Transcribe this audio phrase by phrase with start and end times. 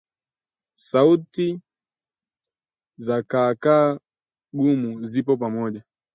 [0.75, 1.61] Sauti
[2.97, 3.99] za kaakaa
[4.53, 5.83] gumu zipo pamoja